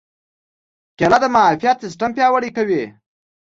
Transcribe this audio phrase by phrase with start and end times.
[0.97, 2.83] کېله د معافیت سیستم پیاوړی کوي.